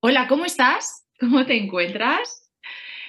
[0.00, 1.08] Hola, ¿cómo estás?
[1.18, 2.52] ¿Cómo te encuentras?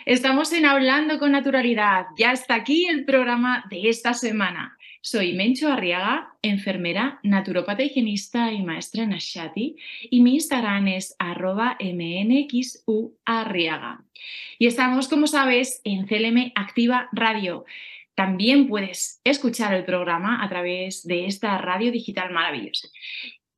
[0.08, 2.08] Estamos en Hablando con Naturalidad.
[2.18, 4.76] Ya está aquí el programa de esta semana.
[5.00, 9.76] Soy Mencho Arriaga, enfermera, naturopata higienista y maestra en Ashati,
[10.10, 14.04] y mi Instagram es arroba mnxuarriaga.
[14.58, 17.66] Y estamos, como sabes, en CLM Activa Radio.
[18.16, 22.88] También puedes escuchar el programa a través de esta radio digital maravillosa.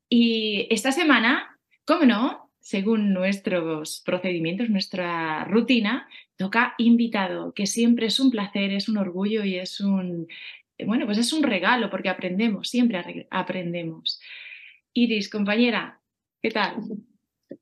[0.10, 2.51] Y esta semana, ¿cómo no?
[2.62, 9.44] Según nuestros procedimientos, nuestra rutina, toca invitado, que siempre es un placer, es un orgullo
[9.44, 10.28] y es un,
[10.86, 14.22] bueno, pues es un regalo porque aprendemos, siempre aprendemos.
[14.94, 16.02] Iris, compañera,
[16.42, 16.76] ¿qué tal?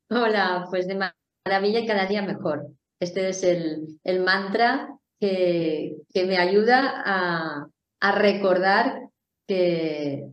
[0.10, 1.12] Hola, pues de
[1.46, 2.68] maravilla y cada día mejor.
[3.00, 4.90] Este es el, el mantra
[5.20, 7.68] que, que, me ayuda a,
[8.00, 9.10] a recordar
[9.48, 10.26] que,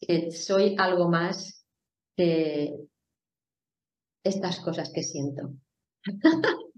[0.00, 1.66] que soy algo más
[2.16, 2.74] que
[4.26, 5.54] estas cosas que siento.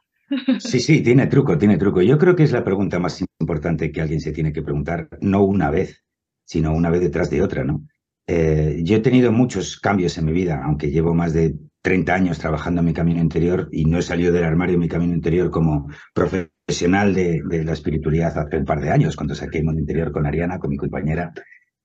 [0.59, 2.03] sí, sí, tiene truco, tiene truco.
[2.03, 5.43] Yo creo que es la pregunta más importante que alguien se tiene que preguntar, no
[5.45, 6.05] una vez,
[6.45, 7.87] sino una vez detrás de otra, ¿no?
[8.27, 12.39] Eh, yo he tenido muchos cambios en mi vida, aunque llevo más de 30 años
[12.39, 15.51] trabajando en mi camino interior y no he salido del armario en mi camino interior
[15.51, 20.13] como profesional de, la espiritualidad hace un par de años, cuando saqué el mundo interior
[20.13, 21.33] con Ariana, con mi compañera.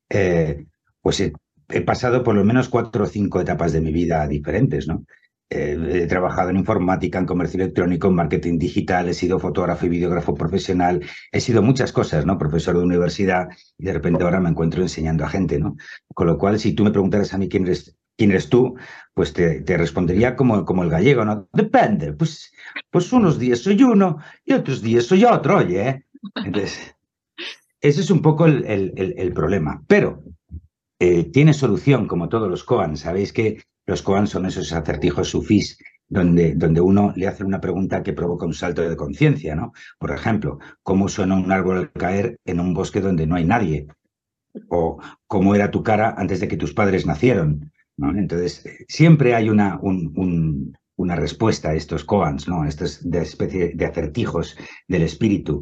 [0.09, 0.65] Eh,
[1.05, 5.05] pues he, pasado por lo menos cuatro o cinco etapas de mi vida diferentes, ¿no?
[5.51, 9.89] Eh, he trabajado en informática, en comercio electrónico, en marketing digital, he sido fotógrafo y
[9.89, 12.39] videógrafo profesional, he sido muchas cosas, ¿no?
[12.39, 15.75] Profesor de universidad y de repente ahora me encuentro enseñando a gente, ¿no?
[16.15, 18.73] Con lo cual, si tú me preguntaras a mí quién eres, quién eres tú,
[19.13, 21.47] pues te, respondería como, como el gallego, ¿no?
[21.53, 22.51] Depende, pues,
[22.89, 26.05] pues unos días soy uno y otros días soy otro, oye, ¿eh?
[26.43, 26.95] Entonces,
[27.79, 29.83] ese es un poco el, el problema.
[29.85, 30.23] Pero
[30.99, 33.01] eh, tiene solución, como todos los koans.
[33.01, 38.03] Sabéis que los koans son esos acertijos sufís donde, donde uno le hace una pregunta
[38.03, 39.73] que provoca un salto de conciencia, ¿no?
[39.99, 43.87] Por ejemplo, ¿cómo suena un árbol al caer en un bosque donde no hay nadie?
[44.69, 47.71] O ¿cómo era tu cara antes de que tus padres nacieron?
[47.97, 52.65] Entonces, siempre hay una, un, una respuesta a estos koans, ¿no?
[52.65, 54.57] Estas de especie de acertijos
[54.87, 55.61] del espíritu.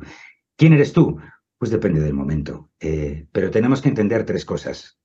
[0.57, 1.17] ¿Quién eres tú?
[1.57, 2.69] Pues depende del momento.
[2.79, 4.99] Eh, pero tenemos que entender tres cosas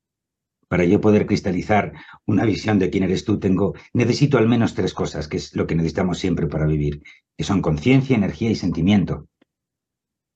[0.68, 1.92] para yo poder cristalizar
[2.26, 5.66] una visión de quién eres tú, tengo, necesito al menos tres cosas, que es lo
[5.66, 7.02] que necesitamos siempre para vivir,
[7.36, 9.26] que son conciencia, energía y sentimiento.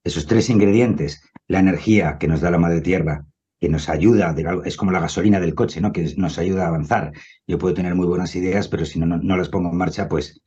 [0.05, 3.27] Esos tres ingredientes, la energía que nos da la madre tierra,
[3.61, 4.35] que nos ayuda,
[4.65, 5.93] es como la gasolina del coche, ¿no?
[5.93, 7.13] que nos ayuda a avanzar.
[7.47, 10.43] Yo puedo tener muy buenas ideas, pero si no, no las pongo en marcha, pues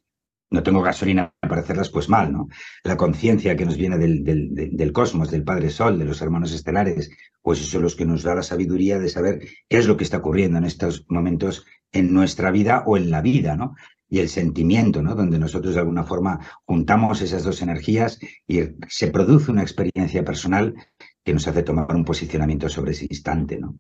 [0.50, 2.48] no tengo gasolina para hacerlas, pues mal, ¿no?
[2.84, 7.10] La conciencia que nos viene del, del, cosmos, del Padre Sol, de los hermanos estelares,
[7.42, 10.04] pues eso es lo que nos da la sabiduría de saber qué es lo que
[10.04, 13.76] está ocurriendo en estos momentos en nuestra vida o en la vida, ¿no?
[14.08, 15.16] Y el sentimiento, ¿no?
[15.16, 20.76] Donde nosotros de alguna forma juntamos esas dos energías y se produce una experiencia personal
[21.24, 23.80] que nos hace tomar un posicionamiento sobre ese instante, ¿no?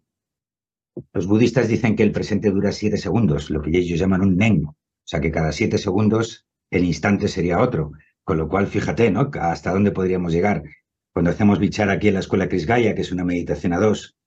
[1.13, 4.65] Los budistas dicen que el presente dura siete segundos, lo que ellos llaman un nen,
[4.65, 7.91] o sea que cada siete segundos el instante sería otro.
[8.23, 9.29] Con lo cual, fíjate, ¿no?
[9.39, 10.63] Hasta dónde podríamos llegar.
[11.13, 14.17] Cuando hacemos bichar aquí en la escuela Chris Gaia, que es una meditación a dos,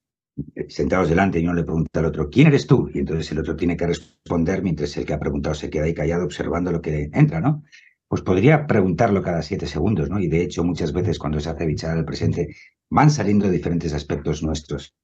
[0.55, 2.89] eh, sentados delante y uno le pregunta al otro, ¿quién eres tú?
[2.95, 5.95] Y entonces el otro tiene que responder mientras el que ha preguntado se queda ahí
[5.95, 7.65] callado observando lo que entra, ¿no?
[8.09, 10.19] pues podría preguntarlo cada siete segundos, ¿no?
[10.19, 12.57] Y de hecho, muchas veces cuando se hace bichar al presente,
[12.89, 14.95] van saliendo diferentes aspectos nuestros.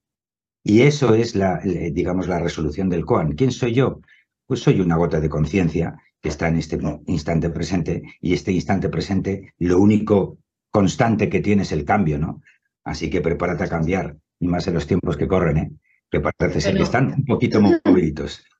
[0.62, 1.60] Y eso es la,
[1.92, 3.32] digamos, la resolución del koan.
[3.32, 4.00] ¿Quién soy yo?
[4.46, 8.88] Pues soy una gota de conciencia que está en este instante presente y este instante
[8.88, 10.38] presente lo único
[10.70, 12.40] constante que tiene es el cambio, ¿no?
[12.82, 15.70] Así que prepárate a cambiar, y más en los tiempos que corren, ¿eh?
[16.10, 18.42] Que parece ser que están un poquito moviditos.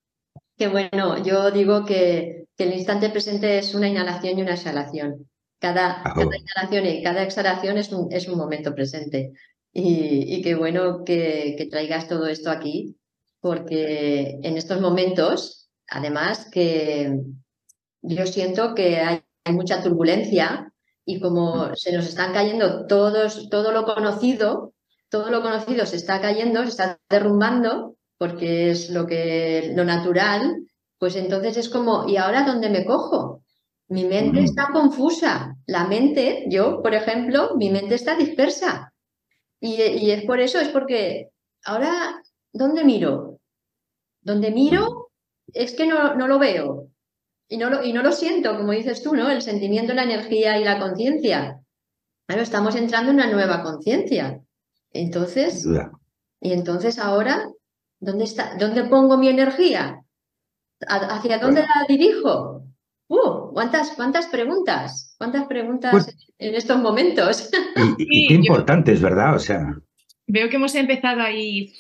[0.57, 5.29] Que bueno, yo digo que, el instante presente es una inhalación y una exhalación.
[5.59, 9.33] Cada, ah, inhalación y cada exhalación es un, es un momento presente.
[9.73, 12.97] Y, qué bueno que, que, traigas todo esto aquí,
[13.41, 17.19] porque en estos momentos, además, que
[18.05, 19.21] yo siento que hay,
[19.53, 20.73] mucha turbulencia
[21.05, 21.77] y como mm.
[21.77, 24.73] se nos están cayendo todos, todo lo conocido,
[25.11, 30.65] todo lo conocido se está cayendo, se está derrumbando, porque es lo que lo natural,
[30.99, 33.43] pues entonces es como, ¿y ahora dónde me cojo?
[33.89, 34.45] Mi mente mm.
[34.45, 35.57] está confusa.
[35.67, 38.95] La mente, yo, por ejemplo, mi mente está dispersa.
[39.61, 41.31] Y, y es por eso, es porque
[41.65, 42.23] ahora,
[42.53, 43.41] ¿dónde miro?
[44.23, 45.11] ¿Dónde miro?
[45.53, 46.89] Es que no, no lo veo.
[47.49, 49.31] Y no, lo, y no lo siento, como dices tú, ¿no?
[49.31, 51.61] El sentimiento, la energía y la conciencia.
[52.27, 54.41] Claro, estamos entrando en una nueva conciencia.
[54.93, 55.67] Entonces,
[56.41, 57.51] y entonces ahora,
[58.01, 58.57] ¿dónde está?
[58.59, 60.03] ¿Dónde pongo mi energía?
[60.87, 62.65] ¿Hacia dónde la dirijo?
[63.09, 65.15] Uh, ¿cuántas, cuántas preguntas?
[65.19, 67.51] ¿Cuántas preguntas pues en estos momentos?
[67.99, 69.35] Y, qué importante es, ¿verdad?
[69.35, 69.75] O sea.
[70.27, 71.75] Veo que hemos empezado ahí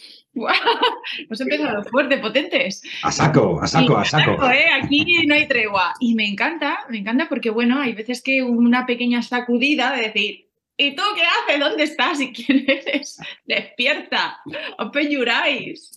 [1.18, 2.82] Hemos empezado fuerte, potentes.
[3.02, 4.50] A saco, a saco, a saco.
[4.50, 4.66] ¿eh?
[4.82, 5.94] Aquí no hay tregua.
[6.00, 10.48] Y me encanta, me encanta porque, bueno, hay veces que una pequeña sacudida de decir,
[10.76, 11.60] ¿y tú qué haces?
[11.60, 12.20] ¿Dónde estás?
[12.20, 13.18] ¿Y quién eres?
[13.44, 14.40] Despierta,
[14.78, 15.96] open your eyes.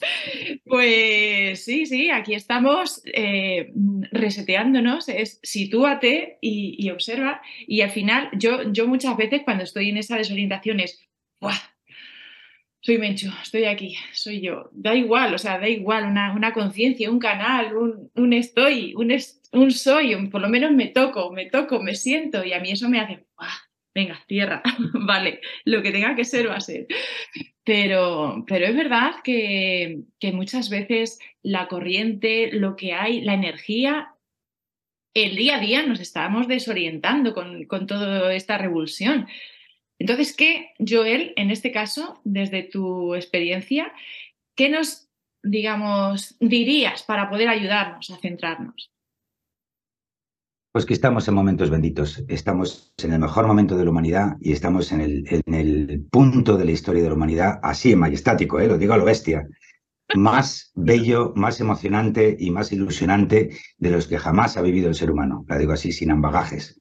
[0.66, 3.74] Pues sí, sí, aquí estamos eh,
[4.12, 7.42] reseteándonos, es sitúate y, y, observa.
[7.66, 11.08] Y al final, yo, yo muchas veces cuando estoy en esa desorientación es,
[11.42, 11.58] ¡buah!
[12.82, 14.70] Soy Mencho, estoy aquí, soy yo.
[14.72, 19.16] Da igual, o sea, da igual, una, una conciencia, un canal, un, un estoy, un,
[19.52, 22.88] un, soy, por lo menos me toco, me toco, me siento y a mí eso
[22.90, 23.26] me hace,
[23.94, 24.62] venga, tierra,
[24.94, 26.88] vale, lo que tenga que ser va a ser.
[27.64, 34.14] Pero, pero es verdad que, que muchas veces la corriente, lo que hay, la energía,
[35.14, 39.28] el día a día nos estamos desorientando con, con toda esta revulsión.
[40.00, 43.92] Entonces, ¿qué, Joel, en este caso, desde tu experiencia,
[44.56, 45.10] qué nos,
[45.44, 48.92] digamos, dirías para poder ayudarnos a centrarnos?
[50.72, 54.52] Pues que estamos en momentos benditos, estamos en el mejor momento de la humanidad y
[54.52, 58.68] estamos en el, punto de la historia de la humanidad, así en majestático, ¿eh?
[58.68, 59.48] lo digo a lo bestia,
[60.16, 65.10] más bello, más emocionante y más ilusionante de los que jamás ha vivido el ser
[65.10, 66.80] humano, la digo así sin ambagajes.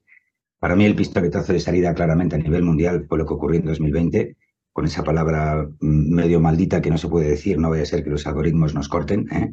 [0.58, 3.66] Para mí el pistoletazo de salida claramente a nivel mundial fue lo que ocurrió en
[3.66, 4.36] 2020,
[4.72, 8.02] con esa palabra mm, medio maldita que no se puede decir, no vaya a ser
[8.02, 9.26] que los algoritmos nos corten.
[9.32, 9.52] ¿eh?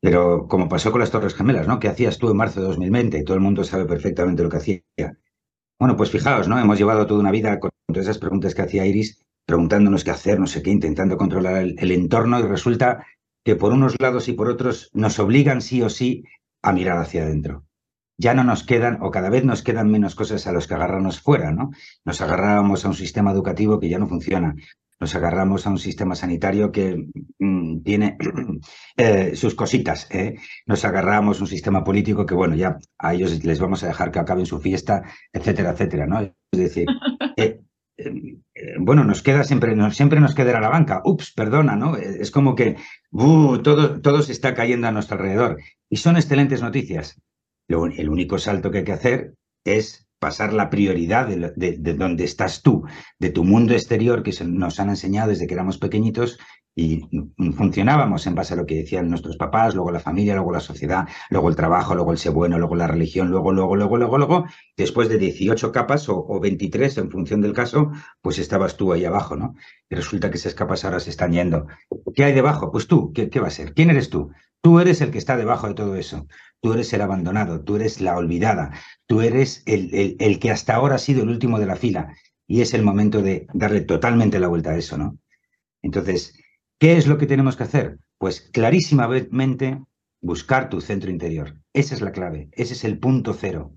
[0.00, 1.78] Pero como pasó con las Torres Gemelas, ¿no?
[1.78, 3.22] ¿Qué hacías tú en marzo de 2020?
[3.22, 4.82] Todo el mundo sabe perfectamente lo que hacía.
[5.78, 6.58] Bueno, pues fijaos, ¿no?
[6.58, 10.38] Hemos llevado toda una vida con todas esas preguntas que hacía Iris, preguntándonos qué hacer,
[10.40, 13.06] no sé qué, intentando controlar el entorno y resulta
[13.44, 16.24] que por unos lados y por otros nos obligan sí o sí
[16.62, 17.64] a mirar hacia adentro
[18.16, 21.20] ya no nos quedan o cada vez nos quedan menos cosas a los que agarrarnos
[21.20, 21.70] fuera, ¿no?
[22.04, 24.54] Nos agarrábamos a un sistema educativo que ya no funciona,
[25.00, 28.16] nos agarramos a un sistema sanitario que mm, tiene
[28.96, 30.36] eh, sus cositas, ¿eh?
[30.66, 34.10] nos agarramos a un sistema político que, bueno, ya a ellos les vamos a dejar
[34.10, 36.20] que acaben su fiesta, etcétera, etcétera, ¿no?
[36.20, 36.86] Es decir,
[37.36, 37.60] eh,
[38.78, 41.02] bueno, nos queda siempre, siempre nos quedará la banca.
[41.04, 41.96] Ups, perdona, ¿no?
[41.96, 42.76] Es como que
[43.10, 45.60] uh, todo, todo se está cayendo a nuestro alrededor.
[45.88, 47.20] Y son excelentes noticias
[47.68, 52.84] el único salto que hay que hacer es pasar la prioridad de, donde estás tú,
[53.18, 56.38] de tu mundo exterior que nos han enseñado desde que éramos pequeñitos
[56.76, 57.02] y
[57.56, 61.06] funcionábamos en base a lo que decían nuestros papás, luego la familia, luego la sociedad,
[61.30, 64.44] luego el trabajo, luego el ser bueno, luego la religión, luego, luego, luego, luego, luego,
[64.76, 67.92] después de 18 capas o, o 23 en función del caso,
[68.22, 69.54] pues estabas tú ahí abajo, ¿no?
[69.88, 71.66] Y resulta que esas capas ahora se están yendo.
[72.14, 72.72] ¿Qué hay debajo?
[72.72, 73.74] Pues tú, ¿qué, qué va a ser?
[73.74, 74.32] ¿Quién eres tú?
[74.64, 76.26] Tú eres el que está debajo de todo eso.
[76.62, 78.72] Tú eres el abandonado, tú eres la olvidada,
[79.06, 82.16] tú eres el, el, que hasta ahora ha sido el último de la fila.
[82.46, 85.18] Y es el momento de darle totalmente la vuelta a eso, ¿no?
[85.82, 86.40] Entonces,
[86.78, 87.98] ¿qué es lo que tenemos que hacer?
[88.16, 89.82] Pues clarísimamente
[90.22, 91.58] buscar tu centro interior.
[91.74, 93.74] Esa es la clave, ese es el punto cero.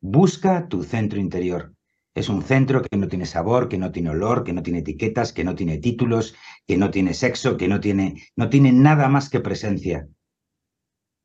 [0.00, 1.74] Busca tu centro interior.
[2.14, 5.32] Es un centro que no tiene sabor, que no tiene olor, que no tiene etiquetas,
[5.32, 6.36] que no tiene títulos,
[6.68, 10.06] que no tiene sexo, que no tiene, no tiene nada más que presencia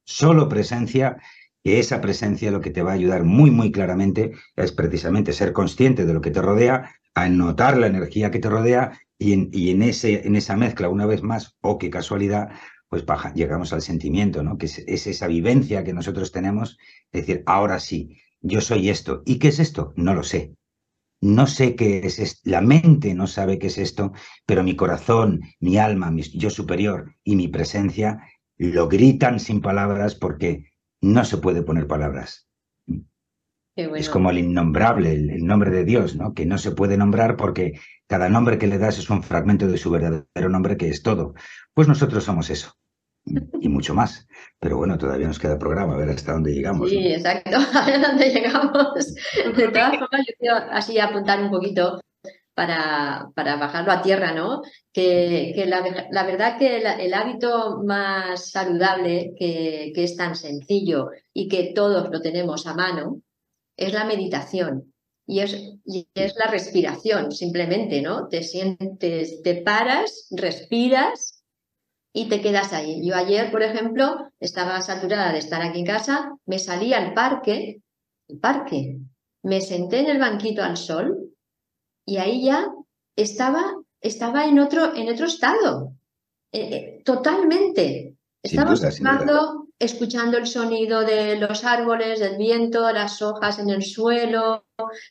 [0.06, 1.18] solo presencia
[1.64, 5.52] que esa presencia lo que te va a ayudar muy, muy claramente es precisamente ser
[5.52, 9.50] consciente de lo que te rodea, a notar la energía que te rodea y en,
[9.52, 12.50] y en, ese, en esa mezcla, una vez más, o oh, qué casualidad,
[12.88, 14.58] pues llegamos al sentimiento, ¿no?
[14.58, 16.78] Que es, es, esa vivencia que nosotros tenemos,
[17.12, 19.24] es decir, ahora sí, yo soy esto.
[19.26, 19.94] ¿Y qué es esto?
[19.96, 20.54] No lo sé.
[21.22, 22.42] No sé qué es esto.
[22.44, 24.12] La mente no sabe qué es esto,
[24.46, 28.20] pero mi corazón, mi alma, mi yo superior y mi presencia
[28.58, 30.72] lo gritan sin palabras porque
[31.02, 32.48] no se puede poner palabras.
[33.76, 36.34] Es como el innombrable, el, nombre de Dios, ¿no?
[36.34, 39.78] Que no se puede nombrar porque cada nombre que le das es un fragmento de
[39.78, 41.34] su verdadero nombre que es todo.
[41.74, 42.74] Pues nosotros somos eso.
[43.60, 44.28] Y mucho más.
[44.60, 46.90] Pero bueno, todavía nos queda programa, a ver hasta dónde llegamos.
[46.90, 49.14] Sí, exacto, a ver dónde llegamos.
[49.58, 52.00] De todas formas, yo quiero así apuntar un poquito
[52.56, 54.62] para, para bajarlo a tierra, ¿no?
[54.92, 61.10] Que, que la, la, verdad que el, hábito más saludable, que, que es tan sencillo
[61.34, 63.22] y que todos lo tenemos a mano,
[63.78, 64.94] es la meditación.
[65.28, 65.54] Y es,
[65.86, 68.28] y es la respiración, simplemente, ¿no?
[68.28, 71.44] Te sientes, te paras, respiras
[72.14, 73.06] y te quedas ahí.
[73.06, 77.82] Yo ayer, por ejemplo, estaba saturada de estar aquí en casa, me salí al parque,
[78.30, 79.00] el parque,
[79.44, 81.35] me senté en el banquito al sol
[82.06, 82.72] y ahí ya
[83.16, 85.94] estaba, estaba en, otro, en otro estado,
[86.52, 88.16] eh, eh, totalmente.
[88.44, 94.66] Estaba escuchando, escuchando el sonido de los árboles, del viento, las hojas en el suelo,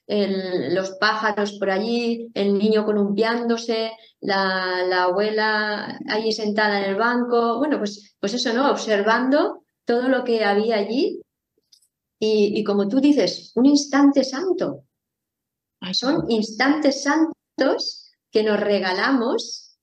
[0.06, 7.58] los pájaros por allí, el niño columpiándose, la, la, abuela ahí sentada en el banco.
[7.58, 8.70] Bueno, pues, pues eso, ¿no?
[8.70, 11.20] Observando todo lo que había allí.
[12.20, 14.84] Y, y como tú dices, un instante santo.
[15.92, 19.78] Son instantes santos que nos regalamos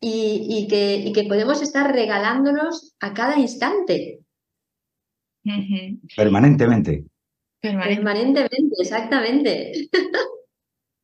[0.00, 4.20] y, que, que, podemos estar regalándonos a cada instante.
[6.14, 7.04] Permanentemente.
[7.60, 9.88] Permanentemente, exactamente.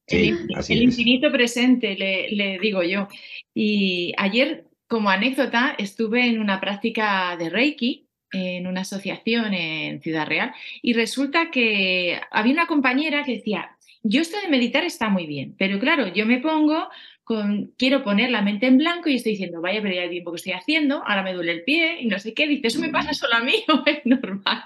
[0.09, 3.09] el, infinito presente, le, le digo yo.
[3.55, 10.27] Y ayer, como anécdota, estuve en una práctica de Reiki en una asociación en Ciudad
[10.27, 15.27] Real y resulta que había una compañera que decía, yo esto de meditar está muy
[15.27, 16.89] bien, pero claro, yo me pongo
[17.25, 20.33] con, quiero poner la mente en blanco y estoy diciendo, vaya, pero ya el tiempo
[20.33, 22.89] que estoy haciendo, ahora me duele el pie y no sé qué, dice, eso me
[22.89, 24.65] pasa solo a mí o es normal.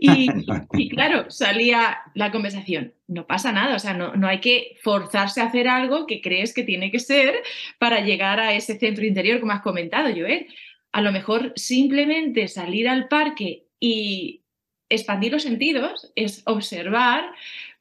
[0.00, 5.40] Y, claro, salía la conversación, no pasa nada, o sea, no, no hay que forzarse
[5.40, 7.42] a hacer algo que crees que tiene que ser
[7.78, 10.48] para llegar a ese centro interior, como has comentado, Joel.
[10.90, 14.42] A lo mejor simplemente salir al parque y
[14.88, 17.32] expandir los sentidos es observar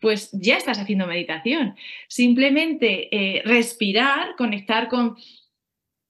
[0.06, 1.74] pues ya estás haciendo meditación.
[2.08, 5.16] Simplemente eh, respirar, conectar con,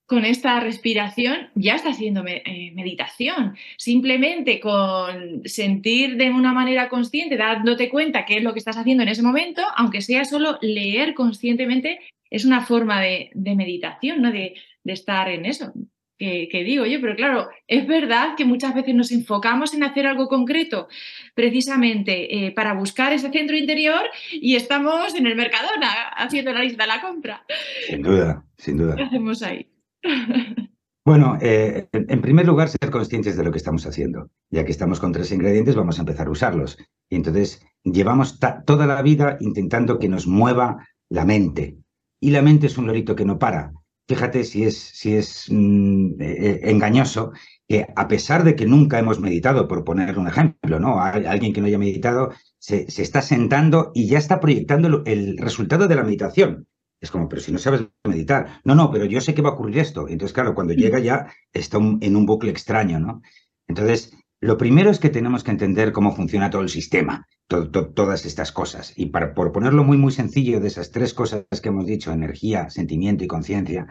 [0.05, 3.55] con esta respiración, ya estás haciendo eh, meditación.
[3.77, 9.03] Simplemente con sentir de una manera consciente, dándote cuenta qué es lo que estás haciendo
[9.03, 14.33] en ese momento, aunque sea solo leer conscientemente, es una forma de, meditación, ¿no?
[14.33, 15.71] De, de estar en eso
[16.17, 20.27] que, digo yo, pero claro, es verdad que muchas veces nos enfocamos en hacer algo
[20.27, 20.87] concreto
[21.33, 26.83] precisamente eh, para buscar ese centro interior y estamos en el Mercadona haciendo la lista
[26.83, 27.45] de la compra.
[27.87, 28.95] Sin duda, sin duda.
[28.95, 29.67] ¿Qué hacemos ahí?
[31.07, 34.31] Bueno, eh, en primer lugar, ser conscientes de lo que estamos haciendo.
[34.49, 36.79] Ya que estamos con tres ingredientes, vamos a empezar a usarlos.
[37.11, 41.77] Y entonces llevamos toda la vida intentando que nos mueva la mente.
[42.19, 43.71] Y la mente es un lorito que no para
[44.07, 47.31] fíjate si es, si es mm, eh, eh, engañoso
[47.67, 51.01] que a pesar de que nunca hemos meditado, por poner un ejemplo, ¿no?
[51.01, 55.87] Alguien que no haya meditado se, se está sentando y ya está proyectando el resultado
[55.87, 56.67] de la meditación.
[57.01, 58.61] Es como, pero si no sabes meditar.
[58.63, 60.07] No, no, pero yo sé que va a ocurrir esto.
[60.07, 63.21] Entonces, claro, cuando llega ya está en un bucle extraño, ¿no?
[63.67, 64.11] Entonces,
[64.45, 68.93] lo primero es que tenemos que entender cómo funciona todo el sistema, todas estas cosas.
[68.95, 72.69] Y para, por ponerlo muy, muy sencillo, de esas tres cosas que hemos dicho, energía,
[72.69, 73.87] sentimiento y conciencia,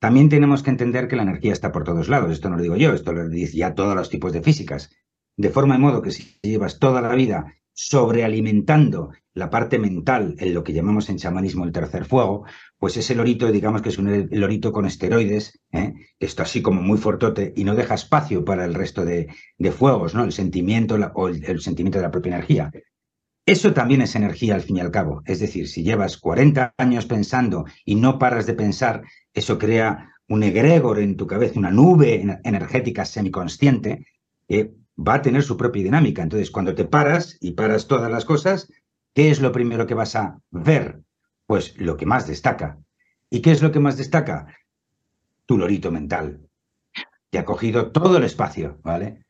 [0.00, 2.30] también tenemos que entender que la energía está por todos lados.
[2.30, 4.90] Esto no lo digo yo, esto lo dicen ya todos los tipos de físicas.
[5.36, 10.52] De forma y modo que si llevas toda la vida sobrealimentando la parte mental, en
[10.52, 12.44] lo que llamamos en chamanismo el tercer fuego,
[12.76, 15.94] pues ese lorito, digamos que es un lorito con esteroides, ¿eh?
[16.18, 19.28] está así como muy fortote y no deja espacio para el resto de,
[19.70, 20.24] fuegos, ¿no?
[20.24, 22.72] El sentimiento o el, sentimiento de la propia energía.
[23.46, 25.22] Eso también es energía al fin y al cabo.
[25.24, 30.42] Es decir, si llevas 40 años pensando y no paras de pensar, eso crea un
[30.42, 34.04] egregor en tu cabeza, una nube energética semiconsciente,
[34.48, 36.22] que va a tener su propia dinámica.
[36.22, 38.70] Entonces, cuando te paras y paras todas las cosas,
[39.14, 41.02] ¿qué es lo primero que vas a ver?
[41.46, 42.78] Pues lo que más destaca.
[43.30, 44.46] ¿Y qué es lo que más destaca?
[45.46, 46.40] Tu lorito mental,
[47.30, 49.24] que ha cogido todo el espacio, ¿vale?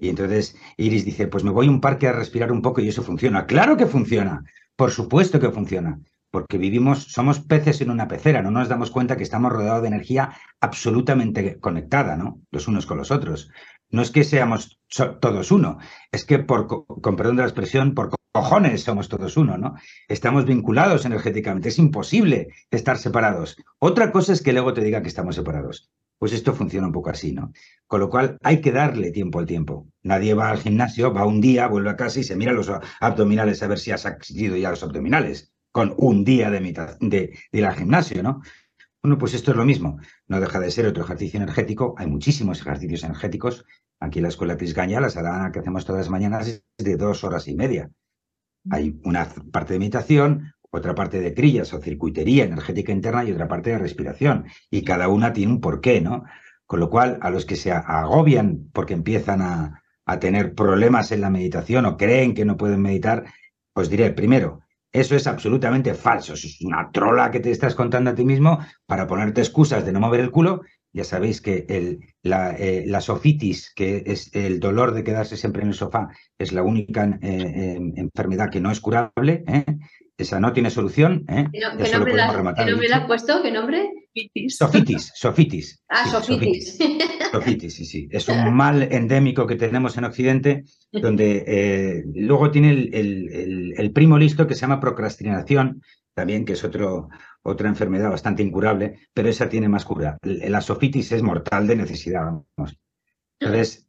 [0.00, 2.88] Y entonces Iris dice, pues me voy a un parque a respirar un poco y
[2.88, 3.46] eso funciona.
[3.46, 4.44] Claro que funciona,
[4.76, 9.16] por supuesto que funciona, porque vivimos, somos peces en una pecera, no nos damos cuenta
[9.16, 12.40] que estamos rodeados de energía absolutamente conectada, ¿no?
[12.50, 13.50] Los unos con los otros.
[13.90, 14.80] No es que seamos
[15.20, 15.78] todos uno,
[16.12, 19.74] es que por, con perdón de la expresión, por cojones somos todos uno, ¿no?
[20.08, 23.56] Estamos vinculados energéticamente, es imposible estar separados.
[23.78, 25.90] Otra cosa es que luego te diga que estamos separados.
[26.18, 27.52] Pues esto funciona un poco así, ¿no?
[27.86, 29.86] Con lo cual hay que darle tiempo al tiempo.
[30.02, 33.62] Nadie va al gimnasio, va un día, vuelve a casa y se mira los abdominales
[33.62, 37.64] a ver si has accedido ya los abdominales, con un día de, mitad, de, ir
[37.64, 38.42] al gimnasio, ¿no?
[39.02, 39.98] Bueno, pues esto es lo mismo.
[40.26, 41.94] No deja de ser otro ejercicio energético.
[41.98, 43.64] Hay muchísimos ejercicios energéticos.
[44.00, 47.22] Aquí en la escuela Crisgaña, la sala que hacemos todas las mañanas es de dos
[47.22, 47.90] horas y media.
[48.70, 53.46] Hay una parte de meditación, otra parte de crillas o circuitería energética interna y otra
[53.46, 54.46] parte de respiración.
[54.70, 56.24] Y cada una tiene un porqué, ¿no?
[56.66, 61.20] Con lo cual, a los que se agobian porque empiezan a, a tener problemas en
[61.20, 63.26] la meditación o creen que no pueden meditar,
[63.74, 64.60] os diré, primero,
[64.92, 66.34] eso es absolutamente falso.
[66.34, 70.00] es una trola que te estás contando a ti mismo para ponerte excusas de no
[70.00, 70.62] mover el culo.
[70.92, 75.62] Ya sabéis que el, la, eh, la, sofitis, que es el dolor de quedarse siempre
[75.62, 79.44] en el sofá, es la única eh, eh, enfermedad que no es curable.
[80.16, 81.24] Esa no tiene solución.
[81.28, 81.46] ¿eh?
[81.52, 81.60] ¿Qué,
[81.92, 83.40] nombre, le has puesto?
[83.40, 83.88] ¿Qué nombre?
[84.48, 85.84] Sofitis, sofitis.
[85.88, 86.76] Ah, sofitis.
[86.76, 86.78] Sofitis,
[87.70, 88.08] sí, sí.
[88.10, 94.18] Es un mal endémico que tenemos en Occidente, donde eh, luego tiene el, el, primo
[94.18, 95.82] listo que se llama procrastinación,
[96.14, 97.08] también, que es otro,
[97.42, 100.18] otra enfermedad bastante incurable, pero esa tiene más cura.
[100.22, 102.24] La sofitis es mortal de necesidad,
[102.56, 102.78] vamos.
[103.40, 103.86] Entonces,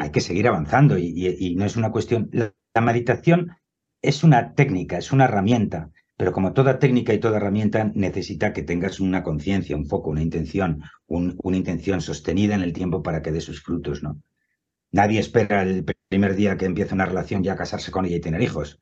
[0.00, 2.30] hay que seguir avanzando y, no es una cuestión.
[2.32, 3.56] la meditación
[4.00, 8.62] es una técnica, es una herramienta, pero como toda técnica y toda herramienta necesita que
[8.62, 13.32] tengas una conciencia, un foco, una intención, una intención sostenida en el tiempo para que
[13.32, 14.20] dé sus frutos, ¿no?
[14.92, 18.40] Nadie espera el primer día que empieza una relación ya casarse con ella y tener
[18.42, 18.80] hijos.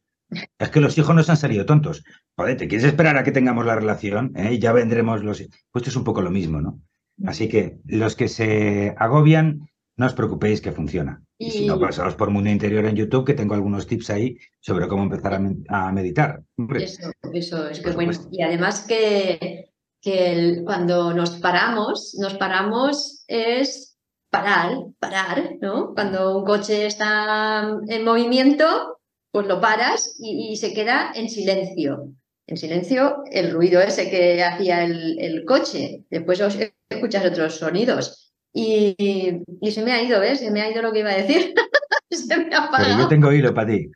[0.59, 2.05] Es que los hijos nos han salido tontos.
[2.37, 4.33] Joder, ¿te quieres esperar a que tengamos la relación?
[4.37, 4.55] ¿Eh?
[4.55, 5.39] Y ya vendremos los...
[5.39, 6.83] Pues esto es un poco lo mismo, ¿no?
[7.25, 11.23] Así que los que se agobian no os preocupéis que funciona.
[11.39, 14.89] Y, si no, pasaos por Mundo Interior en YouTube, que tengo algunos tips ahí sobre
[14.89, 15.35] cómo empezar
[15.69, 16.43] a, meditar.
[16.79, 18.13] Eso, eso, es que bueno.
[18.31, 23.99] Y además que, que cuando nos paramos, nos paramos es
[24.31, 25.95] parar, parar, ¿no?
[25.95, 28.99] Cuando un coche está en movimiento,
[29.31, 32.15] pues lo paras y, se queda en silencio.
[32.47, 36.05] En silencio el ruido ese que hacía el, el coche.
[36.11, 36.41] Después
[36.89, 40.41] escuchas otros sonidos y, se me ha ido, ¿ves?
[40.41, 41.55] Se me ha ido lo que iba a decir.
[42.11, 43.91] se me ha Pero yo tengo hilo para ti.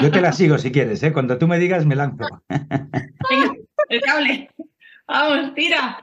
[0.00, 1.12] Yo te la sigo si quieres, ¿eh?
[1.12, 2.24] Cuando tú me digas, me lanzo.
[3.88, 4.50] el cable.
[5.06, 6.02] Vamos, tira.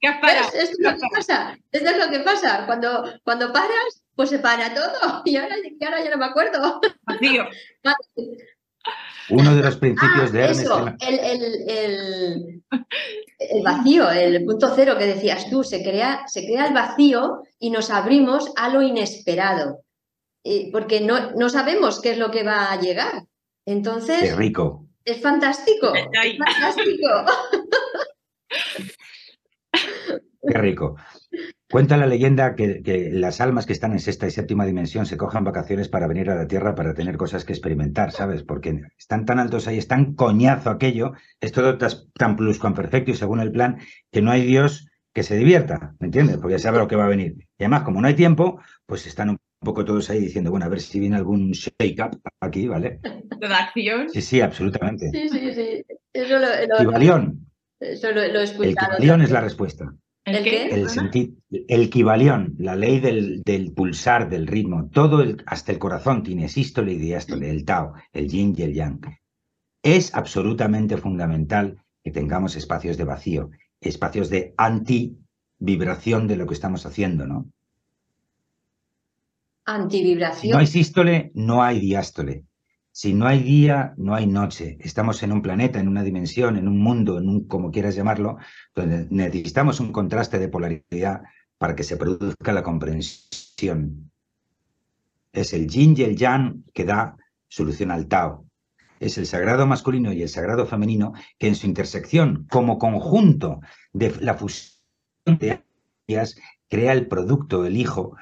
[0.00, 0.48] ¿Qué has parado?
[0.48, 1.58] Esto es lo que pasa.
[1.70, 2.66] Esto es lo que pasa.
[2.66, 5.22] Cuando, cuando paras, pues se para todo.
[5.24, 6.80] Y ahora, ya no me acuerdo.
[7.02, 7.46] Vacío.
[9.30, 10.62] Uno de los principios ah, de Ernest.
[10.62, 12.62] Eso, el, el, el,
[13.60, 17.90] vacío, el punto cero que decías tú, se crea, se crea el vacío y nos
[17.90, 19.82] abrimos a lo inesperado,
[20.72, 23.24] porque no, no sabemos qué es lo que va a llegar.
[23.66, 24.22] Entonces.
[24.22, 24.86] Qué rico.
[25.04, 25.92] Es fantástico.
[25.94, 27.08] Es fantástico.
[30.48, 30.96] Qué rico.
[31.72, 35.42] Cuenta la leyenda que, las almas que están en sexta y séptima dimensión se cojan
[35.42, 38.42] vacaciones para venir a la Tierra para tener cosas que experimentar, ¿sabes?
[38.42, 42.36] Porque están tan altos ahí, es tan coñazo aquello, es todo tan
[42.74, 43.78] perfecto y según el plan,
[44.10, 46.36] que no hay Dios que se divierta, ¿me entiendes?
[46.36, 47.36] Porque ya sabe lo que va a venir.
[47.56, 50.68] Y además, como no hay tiempo, pues están un poco todos ahí diciendo, bueno, a
[50.68, 53.00] ver si viene algún shake-up aquí, ¿vale?
[53.02, 54.10] ¿De acción?
[54.10, 55.08] Sí, sí, absolutamente.
[55.08, 55.84] Sí, sí, sí.
[56.12, 56.48] Eso lo,
[57.80, 58.98] Eso lo, he escuchado.
[58.98, 59.94] El es la respuesta.
[60.26, 60.68] ¿El qué?
[60.68, 60.88] El,
[61.52, 66.48] el equivalión, la ley del, del, pulsar, del ritmo, todo el, hasta el corazón tiene
[66.48, 69.00] sístole y diástole, el Tao, el yin y el yang.
[69.82, 76.86] Es absolutamente fundamental que tengamos espacios de vacío, espacios de antivibración de lo que estamos
[76.86, 77.46] haciendo, ¿no?
[79.64, 80.40] Antivibración.
[80.40, 82.44] Si no hay sístole, no hay diástole.
[82.94, 84.76] Si no hay día, no hay noche.
[84.80, 88.36] Estamos en un planeta, en una dimensión, en un mundo, en un como quieras llamarlo,
[88.74, 91.22] donde necesitamos un contraste de polaridad
[91.62, 94.10] para que se produzca la comprensión.
[95.32, 98.48] Es el yin y el yang que da solución al Tao.
[98.98, 103.60] Es el sagrado masculino y el sagrado femenino que en su intersección, como conjunto
[103.92, 104.80] de la fusión
[105.38, 105.62] de
[106.08, 106.34] ellas,
[106.68, 108.16] crea el producto, el hijo,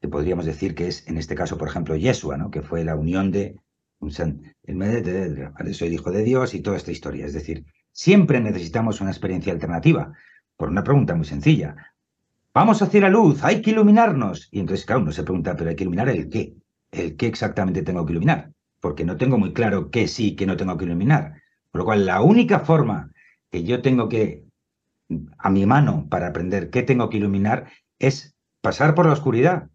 [0.00, 2.50] que podríamos decir que es, en este caso, por ejemplo, Yeshua, ¿no?
[2.50, 3.60] que fue la unión de
[4.00, 7.26] el soy hijo de Dios y toda esta historia.
[7.26, 10.12] Es decir, siempre necesitamos una experiencia alternativa,
[10.56, 11.91] por una pregunta muy sencilla.
[12.54, 14.48] Vamos hacia la luz, hay que iluminarnos.
[14.50, 16.54] Y entonces, claro, uno se pregunta, ¿pero hay que iluminar el qué?
[16.90, 18.52] ¿El qué exactamente tengo que iluminar?
[18.80, 21.40] Porque no tengo muy claro qué sí, qué no tengo que iluminar.
[21.70, 23.10] Por lo cual, la única forma
[23.50, 24.44] que yo tengo que,
[25.38, 29.68] a mi mano, para aprender qué tengo que iluminar, es pasar por la oscuridad,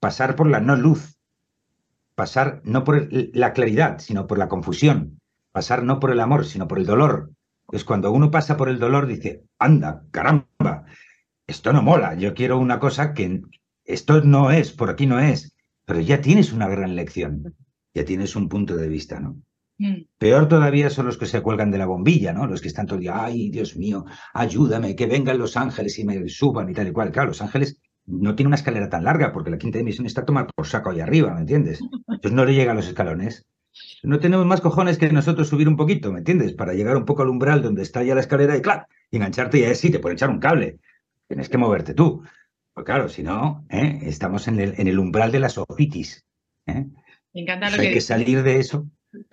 [0.00, 1.18] pasar por la no luz,
[2.14, 5.20] pasar no por la claridad, sino por la confusión,
[5.52, 7.30] pasar no por el amor, sino por el dolor.
[7.70, 10.84] Es cuando uno pasa por el dolor, dice, anda, caramba,
[11.46, 13.42] esto no mola, yo quiero una cosa que
[13.84, 17.54] esto no es, por aquí no es, pero ya tienes una gran lección,
[17.94, 19.36] ya tienes un punto de vista, ¿no?
[19.78, 20.06] Mm.
[20.18, 22.46] Peor todavía son los que se cuelgan de la bombilla, ¿no?
[22.46, 26.04] Los que están todo el día, ay, Dios mío, ayúdame, que vengan los ángeles y
[26.04, 27.12] me suban y tal y cual.
[27.12, 30.46] Claro, los ángeles no tienen una escalera tan larga porque la quinta dimensión está tomada
[30.46, 31.80] por saco ahí arriba, ¿me entiendes?
[32.08, 33.46] Entonces no le llega a los escalones.
[34.02, 36.54] No tenemos más cojones que nosotros subir un poquito, ¿me entiendes?
[36.54, 39.64] Para llegar un poco al umbral donde está ya la escalera y, claro, engancharte y
[39.64, 40.78] así, te puede echar un cable.
[41.28, 42.22] Tienes que moverte tú.
[42.72, 44.00] Pues claro, si no, ¿eh?
[44.02, 46.24] estamos en el, en el, umbral de la sofitis.
[46.66, 46.86] ¿eh?
[47.32, 47.88] Me encanta lo que...
[47.88, 48.90] Hay que salir de eso,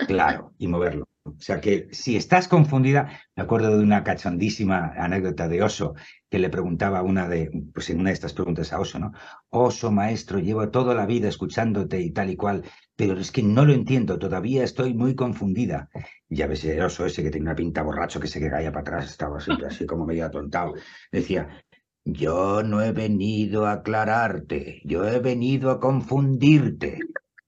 [0.07, 1.07] claro, y moverlo.
[1.25, 5.95] O sea que si estás confundida, me acuerdo de una cachondísima anécdota de Oso
[6.29, 9.13] que le preguntaba una de, pues en una de estas preguntas a Oso, ¿no?
[9.49, 12.63] Oso, maestro, llevo toda la vida escuchándote y tal y cual,
[12.95, 15.89] pero es que no lo entiendo, todavía estoy muy confundida.
[16.27, 18.81] ya ves el oso ese que tiene una pinta borracho que se que caía para
[18.81, 20.73] atrás, estaba siempre así como medio atontado.
[21.11, 21.47] Decía,
[22.05, 26.99] yo no he venido a aclararte, yo he venido a confundirte.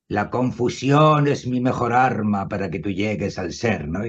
[0.07, 4.01] La confusión es mi mejor arma para que tú llegues al ser, ¿no?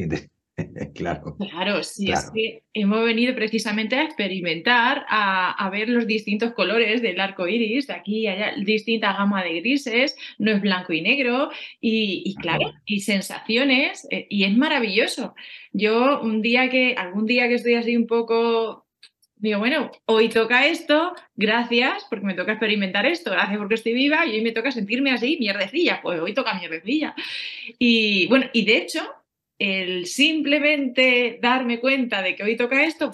[0.95, 1.37] claro.
[1.51, 7.21] Claro, sí, es que hemos venido precisamente a experimentar, a, ver los distintos colores del
[7.21, 11.51] arco iris, de aquí y allá, distinta gama de grises, no es blanco y negro,
[11.81, 15.35] y, claro, y sensaciones, eh, y es maravilloso.
[15.73, 18.86] Yo, un día que, algún día que estoy así un poco
[19.37, 24.27] digo, bueno, hoy toca esto, gracias porque me toca experimentar esto, gracias porque estoy viva
[24.27, 27.15] y hoy me toca sentirme así, mierdecilla, pues hoy toca mierdecilla.
[27.79, 29.03] Y bueno, y de hecho,
[29.59, 33.13] el simplemente darme cuenta de que hoy toca esto,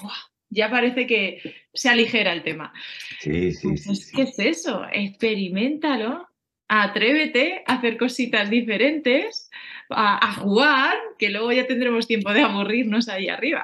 [0.48, 1.40] ya parece que
[1.72, 2.72] se aligera el tema.
[3.20, 4.86] Sí, sí, sí, ¿Qué es eso?
[4.92, 6.28] Experimentalo,
[6.68, 9.50] atrévete a hacer cositas diferentes
[9.94, 13.62] a, jugar, que luego ya tendremos tiempo de aburrirnos ahí arriba.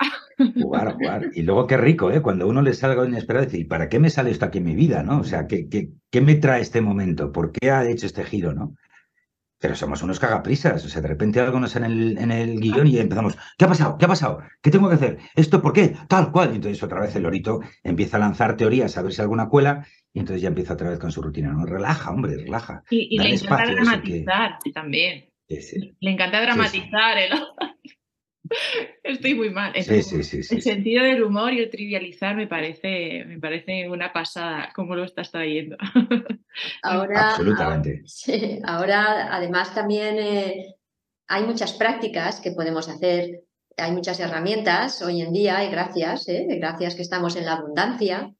[0.54, 1.30] Jugar, jugar.
[1.34, 2.22] Y luego qué rico, ¿eh?
[2.22, 5.02] Cuando uno le salga inesperado, decir, ¿para qué me sale esto aquí en mi vida,
[5.02, 5.20] no?
[5.20, 7.32] O sea, ¿qué, qué, qué me trae este momento?
[7.32, 8.74] ¿Por qué ha hecho este giro, no?
[9.60, 12.86] Pero somos unos cagaprisas, o sea, de repente algo nos en el, en el guion
[12.86, 13.98] y empezamos, ¿qué ha pasado?
[13.98, 14.38] ¿Qué ha pasado?
[14.62, 15.18] ¿Qué tengo que hacer?
[15.34, 15.96] ¿Esto por qué?
[16.08, 16.52] Tal cual.
[16.52, 19.84] Y entonces otra vez el lorito empieza a lanzar teorías, a ver si alguna cuela,
[20.12, 21.50] y entonces ya empieza otra vez con su rutina.
[21.52, 21.66] ¿no?
[21.66, 22.84] Relaja, hombre, relaja.
[22.88, 25.27] Y, le encanta dramatizar también.
[25.48, 27.32] Le encanta dramatizar el...
[29.02, 29.72] Estoy muy mal.
[29.74, 29.84] el
[30.62, 35.30] sentido del humor y el trivializar me parece, me parece una pasada cómo lo estás
[35.30, 35.76] trayendo.
[36.82, 38.04] Ahora, Absolutamente.
[38.64, 40.76] Ahora, además, también eh,
[41.26, 43.42] hay muchas prácticas que podemos hacer.
[43.76, 48.34] Hay muchas herramientas hoy en día y gracias, eh, gracias que estamos en la abundancia.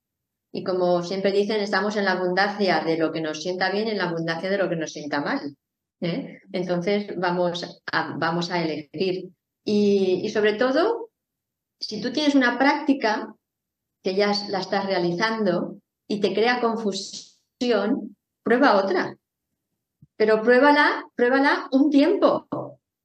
[0.52, 3.90] Y como siempre dicen, estamos en la abundancia de lo que nos sienta bien y
[3.90, 5.56] en la abundancia de lo que nos sienta mal.
[6.00, 6.40] ¿Eh?
[6.52, 9.30] Entonces vamos a, vamos a elegir.
[9.64, 11.10] Y, sobre todo,
[11.78, 13.34] si tú tienes una práctica
[14.02, 19.16] que ya la estás realizando y te crea confusión, prueba otra.
[20.16, 22.46] Pero pruébala, pruébala un tiempo,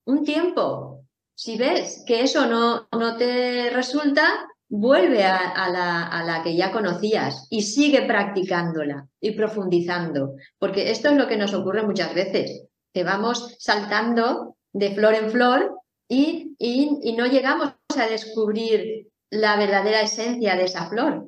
[0.05, 1.05] un tiempo.
[1.35, 6.71] Si ves que eso no, no te resulta, vuelve a, la, a, la, que ya
[6.71, 12.67] conocías y sigue practicándola y profundizando, porque esto es lo que nos ocurre muchas veces
[12.93, 20.01] que vamos saltando de flor en flor y, y, no llegamos a descubrir la verdadera
[20.01, 21.27] esencia de esa flor,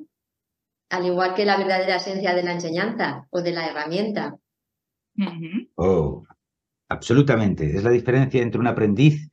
[0.90, 4.36] al igual que la verdadera esencia de la enseñanza o de la herramienta.
[5.74, 6.24] Oh,
[6.88, 7.76] absolutamente.
[7.76, 9.28] Es la diferencia entre un aprendiz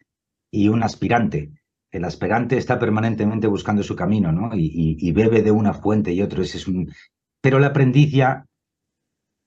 [0.51, 1.51] y un aspirante.
[1.91, 4.49] El aspirante está permanentemente buscando su camino, ¿no?
[4.55, 6.41] Y, bebe de una fuente y otro.
[6.41, 6.91] Ese es un...
[7.41, 8.45] Pero el aprendiz ya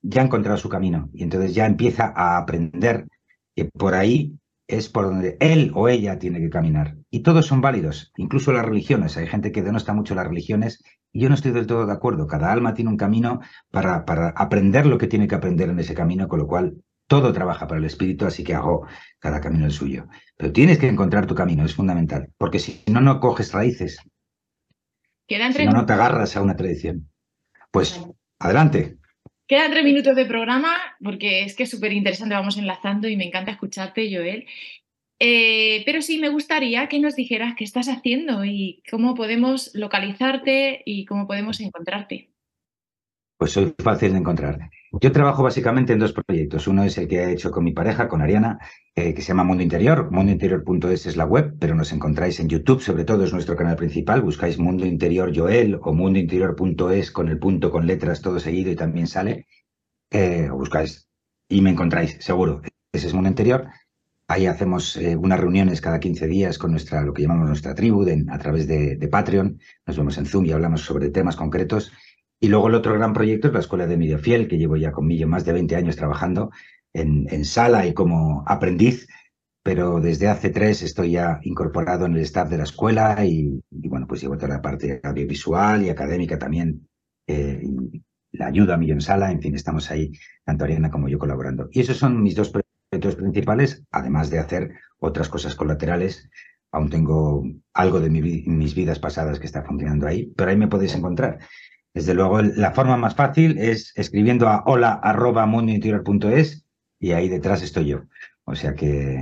[0.09, 3.07] ya ha encontrado su camino y entonces ya empieza a aprender
[3.55, 4.39] que por ahí
[4.69, 6.97] es por donde él o ella tiene que caminar.
[7.11, 9.17] Y todos son válidos, incluso las religiones.
[9.17, 12.27] Hay gente que denosta mucho las religiones y yo no estoy del todo de acuerdo.
[12.27, 13.41] Cada alma tiene un camino
[13.71, 17.33] para, para aprender lo que tiene que aprender en ese camino, con lo cual todo
[17.33, 18.87] trabaja para el espíritu, así que hago
[19.19, 20.07] cada camino el suyo.
[20.37, 23.99] Pero tienes que encontrar tu camino, es fundamental, porque si no, no coges raíces.
[25.29, 27.09] si no, no te agarras a una tradición.
[27.71, 28.01] Pues
[28.39, 28.96] adelante.
[29.47, 33.27] Quedan tres minutos de programa porque es que es súper interesante, vamos enlazando y me
[33.27, 34.47] encanta escucharte, Joel.
[35.19, 40.83] Eh, pero sí me gustaría que nos dijeras qué estás haciendo y cómo podemos localizarte
[40.85, 42.31] y cómo podemos encontrarte.
[43.39, 44.71] Pues soy fácil de encontrar.
[44.99, 46.67] Yo trabajo básicamente en dos proyectos.
[46.69, 48.59] Uno es el que he hecho con mi pareja, con Ariana,
[48.95, 50.11] eh, que se llama Mundo Interior.
[50.11, 54.23] Mundointerior.es es la web, pero nos encontráis en YouTube, sobre todo es nuestro canal principal.
[54.23, 59.07] Buscáis Mundo Interior Joel o mundointerior.es con el punto con letras todo seguido y también
[59.07, 59.47] sale.
[60.11, 61.07] Eh, o buscáis
[61.49, 62.63] y me encontráis, seguro.
[62.91, 63.69] Ese es Mundo Interior.
[64.29, 68.07] Ahí hacemos eh, unas reuniones cada 15 días con nuestra, lo que llamamos nuestra tribu,
[68.31, 69.61] a través de, de Patreon.
[69.87, 71.93] Nos vemos en Zoom y hablamos sobre temas concretos.
[72.41, 74.93] Y luego el otro gran proyecto es la Escuela de Medio Fiel, que llevo ya
[74.93, 76.51] conmigo más de 20 años trabajando
[76.93, 79.07] en, sala y como aprendiz,
[79.63, 84.07] pero desde hace tres estoy ya incorporado en el staff de la escuela y, bueno,
[84.07, 86.89] pues llevo toda la parte audiovisual y académica también.
[87.27, 87.63] Eh,
[88.33, 90.13] la ayuda a mí en sala, en fin, estamos ahí,
[90.45, 91.69] tanto Ariana como yo colaborando.
[91.73, 96.29] Y esos son mis dos proyectos principales, además de hacer otras cosas colaterales.
[96.71, 100.95] Aún tengo algo de mis vidas pasadas que está funcionando ahí, pero ahí me podéis
[100.95, 101.39] encontrar.
[101.97, 106.63] Desde luego, la forma más fácil es escribiendo a hola.mundointerior.es
[107.01, 108.03] y ahí detrás estoy yo.
[108.45, 109.19] O sea que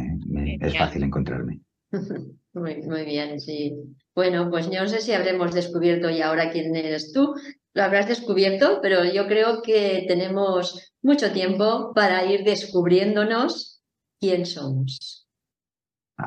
[0.60, 1.60] es fácil encontrarme.
[2.52, 3.74] Muy, muy bien, sí.
[4.14, 7.34] Bueno, pues yo no sé si habremos descubierto ya ahora quién eres tú.
[7.74, 13.82] Lo habrás descubierto, pero yo creo que tenemos mucho tiempo para ir descubriéndonos
[14.20, 15.28] quién somos.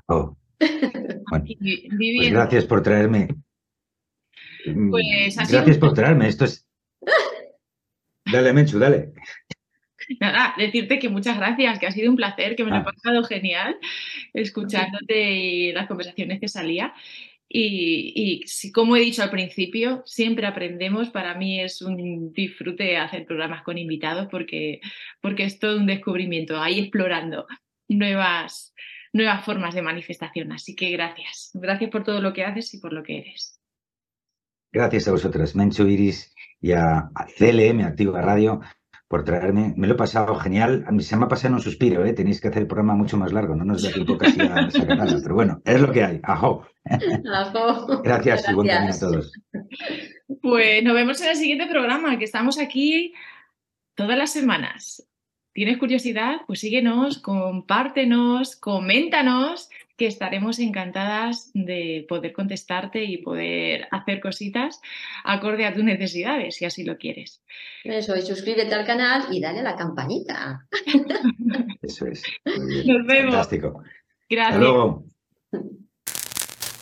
[0.08, 0.36] Oh.
[0.60, 3.30] pues gracias por traerme
[4.74, 6.28] Mm, pues Gracias por traerme.
[6.28, 6.68] Esto es.
[8.32, 9.14] Dale, Menchu, dale.
[10.20, 12.84] Nada, decirte que muchas gracias, que ha sido un placer, que me lo he ah.
[12.84, 13.78] pasado genial
[14.34, 16.94] escuchándote y las conversaciones que salía.
[17.50, 21.10] Y, como he dicho al principio, siempre aprendemos.
[21.10, 24.82] Para mí es un disfrute hacer programas con invitados porque,
[25.22, 27.48] porque es todo un descubrimiento, ahí explorando
[27.88, 28.74] nuevas,
[29.14, 30.52] nuevas formas de manifestación.
[30.52, 31.52] Así que gracias.
[31.54, 33.57] Gracias por todo lo que haces y por lo que eres.
[34.78, 38.62] Gracias a vosotras, Mencho Iris y a, CLM, Activa Radio,
[39.08, 39.74] por traerme.
[39.76, 40.86] Me lo he pasado genial.
[40.88, 42.14] A mí se me ha pasado en un suspiro, ¿eh?
[42.14, 44.98] Tenéis que hacer el programa mucho más largo, no nos da tiempo casi a sacar
[45.00, 45.18] nada.
[45.20, 46.20] Pero bueno, es lo que hay.
[46.22, 46.68] Ajo.
[46.84, 49.34] Gracias, Gracias y buen camino a todos.
[50.44, 53.16] Pues nos vemos en el siguiente programa, que estamos aquí
[53.96, 55.10] todas las semanas.
[55.54, 56.42] ¿Tienes curiosidad?
[56.46, 64.80] Pues síguenos, compártenos, coméntanos que estaremos encantadas de poder contestarte y poder hacer cositas
[65.24, 67.44] acorde a tus necesidades, si así lo quieres.
[67.84, 70.68] Eso, y suscríbete al canal y dale a la campanita.
[71.82, 72.24] Eso es.
[72.46, 73.34] Nos vemos.
[73.34, 73.84] Fantástico.
[74.30, 74.56] Gracias.
[74.56, 75.06] Hasta luego.